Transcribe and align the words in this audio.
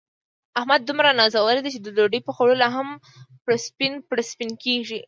احمد 0.59 0.81
دومره 0.85 1.09
نازولی 1.19 1.61
دی، 1.63 1.69
چې 1.75 1.79
د 1.81 1.87
ډوډۍ 1.95 2.19
په 2.25 2.31
خوړلو 2.35 2.67
هم 2.75 2.87
پړسپن 3.43 3.91
پړسپن 4.09 4.49
کېږي. 4.63 4.99